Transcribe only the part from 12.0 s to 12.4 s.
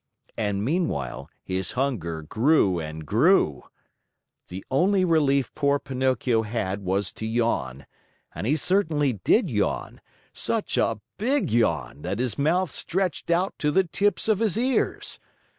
that his